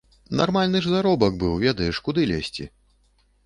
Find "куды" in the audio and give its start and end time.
2.11-2.21